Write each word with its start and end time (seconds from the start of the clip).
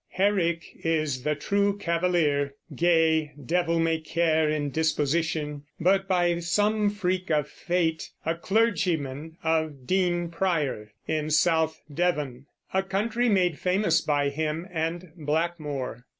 Herrick 0.09 0.63
is 0.83 1.21
the 1.21 1.35
true 1.35 1.77
Cavalier, 1.77 2.55
gay, 2.75 3.33
devil 3.45 3.77
may 3.77 3.99
care 3.99 4.49
in 4.49 4.71
disposition, 4.71 5.65
but 5.79 6.07
by 6.07 6.39
some 6.39 6.89
freak 6.89 7.29
of 7.29 7.47
fate 7.47 8.09
a 8.25 8.33
clergyman 8.33 9.37
of 9.43 9.85
Dean 9.85 10.29
Prior, 10.31 10.91
in 11.07 11.29
South 11.29 11.83
Devon, 11.93 12.47
a 12.73 12.81
county 12.81 13.29
made 13.29 13.59
famous 13.59 14.01
by 14.01 14.29
him 14.29 14.67
and 14.71 15.11
Blackmore. 15.15 16.03